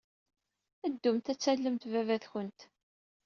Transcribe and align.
Ddumt 0.91 1.31
ad 1.31 1.39
tallemt 1.39 1.83
baba-twent. 1.91 2.59